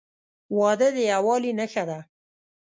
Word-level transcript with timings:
•واده 0.57 0.87
د 0.95 0.97
یووالي 1.11 1.51
نښه 1.59 1.83
ده. 1.89 1.99